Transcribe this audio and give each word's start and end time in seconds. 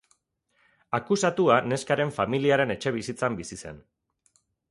Akusatua 0.99 1.57
neskaren 1.73 2.15
familiaren 2.17 2.75
etxebizitzan 2.77 3.39
bizi 3.43 3.59
zen. 3.67 3.77